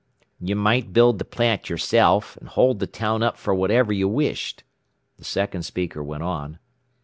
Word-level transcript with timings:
"You 0.39 0.55
might 0.55 0.93
build 0.93 1.19
the 1.19 1.25
plant 1.25 1.69
yourself, 1.69 2.35
and 2.37 2.49
hold 2.49 2.79
the 2.79 2.87
town 2.87 3.21
up 3.21 3.37
for 3.37 3.53
whatever 3.53 3.93
you 3.93 4.07
wished," 4.07 4.63
the 5.17 5.23
second 5.23 5.61
speaker 5.61 6.01
went 6.01 6.23
on. 6.23 6.57